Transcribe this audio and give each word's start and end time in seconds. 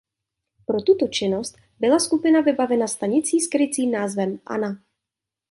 Pro 0.65 0.81
tuto 0.81 1.07
činnost 1.07 1.57
byla 1.79 1.99
skupina 1.99 2.41
vybavena 2.41 2.87
stanicí 2.87 3.41
s 3.41 3.47
krycím 3.47 3.91
názvem 3.91 4.39
"Anna". 4.45 4.81